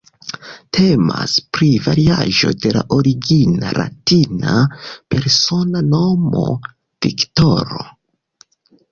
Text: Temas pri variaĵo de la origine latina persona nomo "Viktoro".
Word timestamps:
Temas 0.75 1.33
pri 1.57 1.67
variaĵo 1.87 2.53
de 2.63 2.71
la 2.77 2.79
origine 2.95 3.73
latina 3.79 4.55
persona 5.15 5.83
nomo 5.91 6.47
"Viktoro". 7.07 7.85